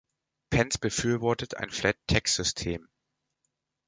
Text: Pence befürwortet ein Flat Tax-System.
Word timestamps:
Pence 0.49 0.79
befürwortet 0.79 1.57
ein 1.57 1.69
Flat 1.69 1.95
Tax-System. 2.07 2.89